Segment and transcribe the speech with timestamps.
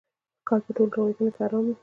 [0.41, 1.75] ښکار په ټولو روایاتو کې حرام وای